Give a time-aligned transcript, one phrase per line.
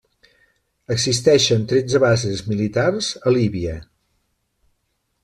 [0.93, 3.77] Existeixen tretze bases militars a Líbia.